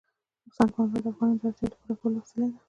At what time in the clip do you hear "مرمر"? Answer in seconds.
0.77-0.99